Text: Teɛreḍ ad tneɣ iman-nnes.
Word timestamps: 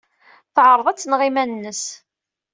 Teɛreḍ 0.55 0.87
ad 0.87 0.97
tneɣ 0.99 1.21
iman-nnes. 1.29 1.83